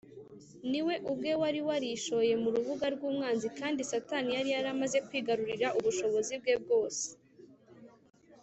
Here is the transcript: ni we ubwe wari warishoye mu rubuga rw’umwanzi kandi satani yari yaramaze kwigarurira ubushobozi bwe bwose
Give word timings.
ni 0.69 0.81
we 0.87 0.95
ubwe 1.11 1.31
wari 1.41 1.61
warishoye 1.67 2.33
mu 2.43 2.49
rubuga 2.55 2.85
rw’umwanzi 2.95 3.47
kandi 3.59 3.81
satani 3.91 4.29
yari 4.37 4.49
yaramaze 4.55 4.97
kwigarurira 5.07 5.67
ubushobozi 5.79 6.33
bwe 6.41 6.55
bwose 6.63 7.05